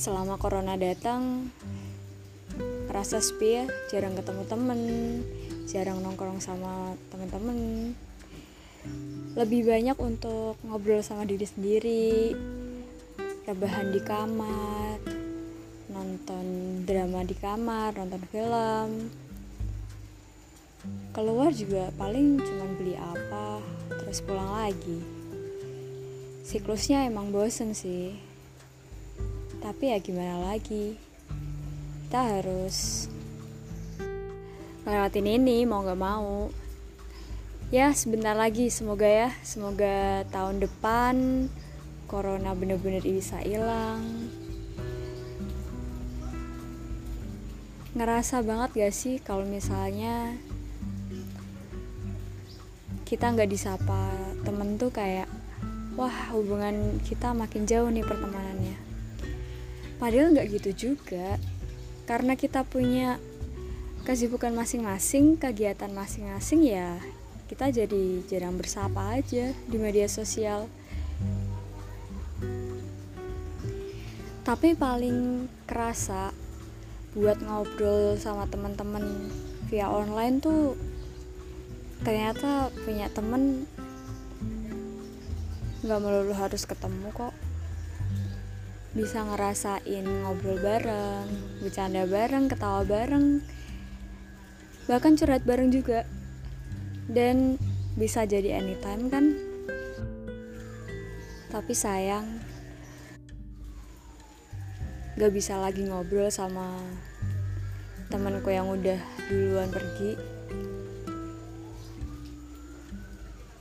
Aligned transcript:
selama 0.00 0.40
corona 0.40 0.80
datang 0.80 1.52
rasa 2.88 3.20
sepi 3.20 3.60
ya 3.60 3.64
jarang 3.92 4.16
ketemu 4.16 4.42
temen 4.48 4.80
jarang 5.68 6.00
nongkrong 6.00 6.40
sama 6.40 6.96
temen-temen. 7.12 7.92
Lebih 9.36 9.68
banyak 9.68 10.00
untuk 10.00 10.56
ngobrol 10.64 11.04
sama 11.04 11.28
diri 11.28 11.44
sendiri 11.44 12.32
rebahan 13.44 13.92
di 13.92 14.00
kamar 14.00 15.04
nonton 15.92 16.46
drama 16.88 17.20
di 17.20 17.36
kamar 17.36 17.92
nonton 17.92 18.24
film. 18.32 18.90
Keluar 21.12 21.52
juga 21.52 21.92
paling 22.00 22.40
cuma 22.40 22.64
beli 22.80 22.96
apa 22.96 23.60
terus 24.00 24.24
pulang 24.24 24.64
lagi. 24.64 25.04
Siklusnya 26.40 27.04
emang 27.04 27.28
bosen 27.36 27.76
sih 27.76 28.29
tapi 29.70 29.94
ya 29.94 30.02
gimana 30.02 30.50
lagi? 30.50 30.98
Kita 32.10 32.18
harus 32.26 33.06
ngelewatin 34.82 35.30
ini 35.30 35.62
mau 35.62 35.86
gak 35.86 35.94
mau. 35.94 36.50
Ya 37.70 37.94
sebentar 37.94 38.34
lagi 38.34 38.66
semoga 38.66 39.06
ya. 39.06 39.30
Semoga 39.46 40.26
tahun 40.34 40.58
depan 40.58 41.46
corona 42.10 42.50
bener-bener 42.58 42.98
bisa 42.98 43.38
hilang. 43.46 44.02
Ngerasa 47.94 48.42
banget 48.42 48.74
gak 48.74 48.90
sih 48.90 49.22
kalau 49.22 49.46
misalnya 49.46 50.34
kita 53.06 53.30
nggak 53.30 53.54
disapa 53.54 54.18
temen 54.42 54.82
tuh 54.82 54.90
kayak 54.90 55.30
wah 55.94 56.34
hubungan 56.34 56.98
kita 57.06 57.30
makin 57.30 57.70
jauh 57.70 57.86
nih 57.86 58.02
pertemanannya 58.06 58.89
padahal 60.00 60.32
nggak 60.32 60.48
gitu 60.56 60.96
juga. 60.96 61.36
Karena 62.08 62.34
kita 62.34 62.66
punya 62.66 63.20
kesibukan 64.02 64.50
masing-masing 64.56 65.36
kegiatan 65.36 65.92
masing-masing 65.92 66.66
ya 66.66 66.98
kita 67.50 67.66
jadi 67.74 68.22
jarang 68.30 68.54
bersapa 68.62 69.18
aja 69.18 69.50
di 69.66 69.76
media 69.76 70.06
sosial. 70.06 70.70
Tapi 74.46 74.78
paling 74.78 75.50
kerasa 75.66 76.30
buat 77.10 77.42
ngobrol 77.42 78.14
sama 78.22 78.46
teman-teman 78.46 79.02
via 79.66 79.90
online 79.90 80.38
tuh 80.38 80.78
ternyata 82.06 82.70
punya 82.86 83.10
temen 83.10 83.66
nggak 85.82 86.00
melulu 86.00 86.32
harus 86.38 86.62
ketemu 86.62 87.10
kok 87.10 87.34
bisa 88.90 89.22
ngerasain 89.22 90.02
ngobrol 90.02 90.58
bareng, 90.58 91.30
bercanda 91.62 92.02
bareng, 92.10 92.50
ketawa 92.50 92.82
bareng, 92.82 93.38
bahkan 94.90 95.14
curhat 95.14 95.46
bareng 95.46 95.70
juga. 95.70 96.02
Dan 97.06 97.58
bisa 97.94 98.26
jadi 98.26 98.58
anytime 98.58 99.06
kan? 99.10 99.34
Tapi 101.50 101.74
sayang, 101.74 102.26
gak 105.18 105.34
bisa 105.34 105.58
lagi 105.58 105.86
ngobrol 105.86 106.30
sama 106.30 106.74
temanku 108.10 108.50
yang 108.50 108.70
udah 108.70 108.98
duluan 109.30 109.70
pergi. 109.70 110.18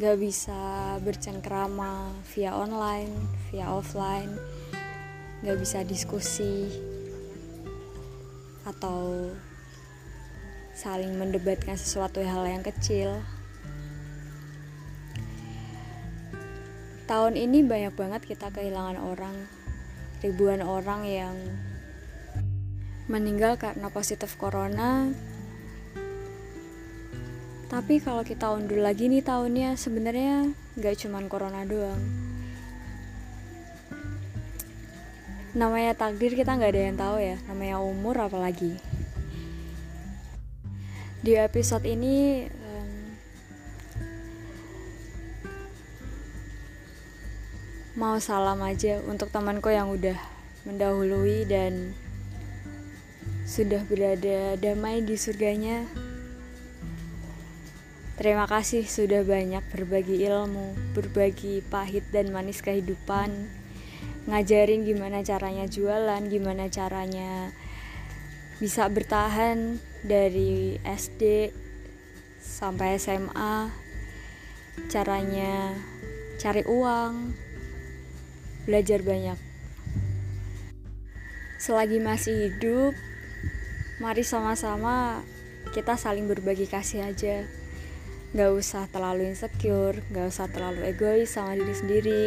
Gak 0.00 0.20
bisa 0.20 0.96
bercengkrama 1.00 2.12
via 2.32 2.52
online, 2.52 3.12
via 3.48 3.72
offline 3.72 4.36
nggak 5.44 5.60
bisa 5.60 5.84
diskusi 5.84 6.72
atau 8.64 9.28
saling 10.72 11.20
mendebatkan 11.20 11.76
sesuatu 11.76 12.24
hal 12.24 12.48
yang 12.48 12.64
kecil. 12.64 13.20
Tahun 17.04 17.36
ini 17.36 17.60
banyak 17.60 17.92
banget 17.92 18.24
kita 18.24 18.48
kehilangan 18.48 18.96
orang, 19.04 19.36
ribuan 20.24 20.64
orang 20.64 21.04
yang 21.04 21.36
meninggal 23.04 23.60
karena 23.60 23.92
positif 23.92 24.40
corona. 24.40 25.12
Tapi 27.68 28.00
kalau 28.00 28.24
kita 28.24 28.48
undur 28.48 28.80
lagi 28.80 29.12
nih 29.12 29.20
tahunnya, 29.20 29.76
sebenarnya 29.76 30.56
nggak 30.80 31.04
cuman 31.04 31.28
corona 31.28 31.68
doang 31.68 32.33
namanya 35.54 35.94
takdir 35.94 36.34
kita 36.34 36.58
nggak 36.58 36.72
ada 36.74 36.82
yang 36.82 36.98
tahu 36.98 37.16
ya. 37.22 37.36
Namanya 37.46 37.78
umur 37.78 38.18
apalagi. 38.18 38.74
Di 41.24 41.38
episode 41.40 41.86
ini 41.88 42.44
um, 42.44 42.90
mau 47.96 48.18
salam 48.18 48.60
aja 48.60 49.00
untuk 49.06 49.30
temanku 49.30 49.70
yang 49.70 49.88
udah 49.88 50.18
mendahului 50.68 51.46
dan 51.48 51.94
sudah 53.46 53.80
berada 53.86 54.58
damai 54.58 55.06
di 55.06 55.14
surganya. 55.14 55.86
Terima 58.14 58.46
kasih 58.46 58.86
sudah 58.86 59.22
banyak 59.26 59.62
berbagi 59.74 60.22
ilmu, 60.28 60.94
berbagi 60.94 61.62
pahit 61.66 62.04
dan 62.14 62.30
manis 62.30 62.62
kehidupan 62.62 63.63
ngajarin 64.24 64.88
gimana 64.88 65.20
caranya 65.20 65.68
jualan, 65.68 66.22
gimana 66.32 66.72
caranya 66.72 67.52
bisa 68.56 68.88
bertahan 68.88 69.76
dari 70.00 70.80
SD 70.80 71.52
sampai 72.40 72.96
SMA, 72.96 73.68
caranya 74.88 75.76
cari 76.40 76.64
uang, 76.64 77.36
belajar 78.64 79.04
banyak. 79.04 79.36
Selagi 81.60 82.00
masih 82.00 82.48
hidup, 82.48 82.96
mari 84.00 84.24
sama-sama 84.24 85.20
kita 85.76 86.00
saling 86.00 86.24
berbagi 86.24 86.64
kasih 86.64 87.12
aja. 87.12 87.44
Gak 88.32 88.50
usah 88.56 88.88
terlalu 88.88 89.36
insecure, 89.36 90.00
gak 90.12 90.32
usah 90.32 90.48
terlalu 90.48 90.88
egois 90.88 91.28
sama 91.28 91.54
diri 91.54 91.74
sendiri 91.76 92.22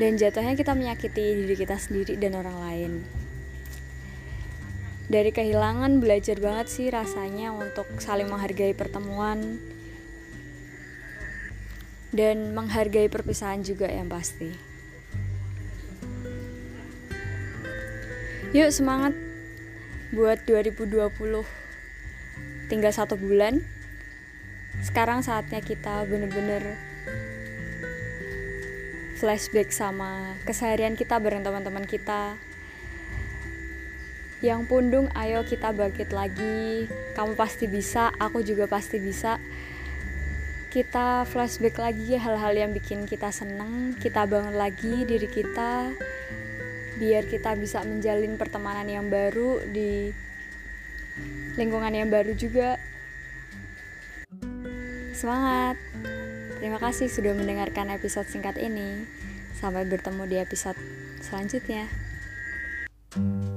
dan 0.00 0.16
jatuhnya 0.16 0.56
kita 0.56 0.72
menyakiti 0.72 1.44
diri 1.44 1.56
kita 1.56 1.76
sendiri 1.76 2.16
dan 2.16 2.38
orang 2.38 2.56
lain. 2.56 2.92
Dari 5.12 5.28
kehilangan 5.28 6.00
belajar 6.00 6.40
banget 6.40 6.72
sih 6.72 6.88
rasanya 6.88 7.52
untuk 7.52 7.84
saling 8.00 8.32
menghargai 8.32 8.72
pertemuan. 8.72 9.60
Dan 12.12 12.52
menghargai 12.52 13.08
perpisahan 13.08 13.64
juga 13.64 13.88
yang 13.88 14.08
pasti. 14.08 14.52
Yuk 18.52 18.68
semangat 18.68 19.16
buat 20.12 20.44
2020 20.44 21.08
tinggal 22.68 22.92
satu 22.92 23.16
bulan. 23.16 23.64
Sekarang 24.84 25.24
saatnya 25.24 25.64
kita 25.64 26.04
bener-bener 26.08 26.91
flashback 29.22 29.70
sama 29.70 30.34
keseharian 30.42 30.98
kita 30.98 31.22
bareng 31.22 31.46
teman-teman 31.46 31.86
kita. 31.86 32.34
Yang 34.42 34.66
pundung 34.66 35.06
ayo 35.14 35.46
kita 35.46 35.70
bangkit 35.70 36.10
lagi. 36.10 36.90
Kamu 37.14 37.38
pasti 37.38 37.70
bisa 37.70 38.10
aku 38.18 38.42
juga 38.42 38.66
pasti 38.66 38.98
bisa. 38.98 39.38
Kita 40.74 41.22
flashback 41.22 41.78
lagi 41.78 42.18
hal-hal 42.18 42.50
yang 42.50 42.74
bikin 42.74 43.06
kita 43.06 43.30
seneng. 43.30 43.94
Kita 44.02 44.26
bangun 44.26 44.58
lagi 44.58 45.06
diri 45.06 45.30
kita 45.30 45.94
biar 46.98 47.26
kita 47.30 47.54
bisa 47.54 47.82
menjalin 47.86 48.34
pertemanan 48.34 48.90
yang 48.90 49.06
baru 49.06 49.62
di 49.70 50.10
lingkungan 51.54 51.94
yang 51.94 52.10
baru 52.10 52.34
juga. 52.34 52.74
Semangat 55.14 55.78
Terima 56.62 56.78
kasih 56.78 57.10
sudah 57.10 57.34
mendengarkan 57.34 57.90
episode 57.90 58.30
singkat 58.30 58.54
ini. 58.54 59.02
Sampai 59.58 59.82
bertemu 59.82 60.30
di 60.30 60.38
episode 60.38 60.78
selanjutnya. 61.18 61.90
thank 63.10 63.44
you 63.44 63.51